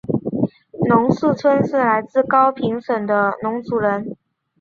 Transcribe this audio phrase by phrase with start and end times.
[0.89, 4.17] 农氏春是来自高平省的侬族人。